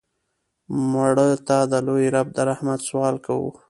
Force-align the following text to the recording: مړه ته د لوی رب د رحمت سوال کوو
مړه 0.91 1.27
ته 1.47 1.57
د 1.71 1.73
لوی 1.87 2.05
رب 2.15 2.27
د 2.35 2.37
رحمت 2.49 2.79
سوال 2.89 3.15
کوو 3.25 3.49